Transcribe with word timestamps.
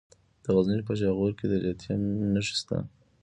د 0.43 0.45
غزني 0.55 0.81
په 0.87 0.93
جاغوري 0.99 1.33
کې 1.39 1.45
د 1.49 1.53
لیتیم 1.63 2.01
نښې 2.33 2.55
شته. 2.59 2.77